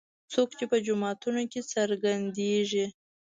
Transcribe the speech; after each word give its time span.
څوک 0.33 0.49
چې 0.57 0.65
په 0.71 0.77
جوماتونو 0.85 1.41
کې 1.51 1.59
راڅرګندېږي. 1.67 2.85